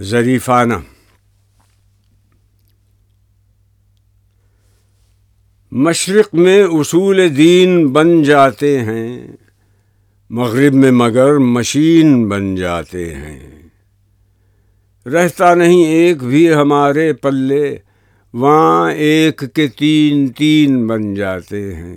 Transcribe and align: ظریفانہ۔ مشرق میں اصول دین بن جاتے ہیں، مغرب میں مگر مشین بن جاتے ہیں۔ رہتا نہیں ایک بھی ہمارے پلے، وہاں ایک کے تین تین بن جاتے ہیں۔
ظریفانہ۔ 0.00 0.74
مشرق 5.72 6.34
میں 6.34 6.62
اصول 6.62 7.36
دین 7.36 7.88
بن 7.88 8.22
جاتے 8.22 8.80
ہیں، 8.80 9.26
مغرب 10.30 10.74
میں 10.74 10.90
مگر 10.90 11.38
مشین 11.38 12.28
بن 12.28 12.56
جاتے 12.56 13.14
ہیں۔ 13.14 13.68
رہتا 15.06 15.54
نہیں 15.54 15.84
ایک 15.84 16.22
بھی 16.22 16.54
ہمارے 16.54 17.12
پلے، 17.12 17.76
وہاں 18.32 18.92
ایک 18.92 19.44
کے 19.54 19.68
تین 19.68 20.28
تین 20.28 20.86
بن 20.86 21.14
جاتے 21.14 21.74
ہیں۔ 21.74 21.96